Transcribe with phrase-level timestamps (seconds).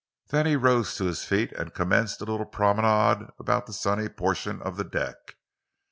[0.29, 4.59] Then he rose to his feet and commenced a little promenade about the sunny portion
[4.59, 5.35] of the deck.